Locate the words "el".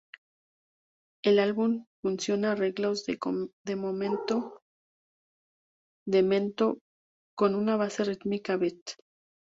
1.23-1.37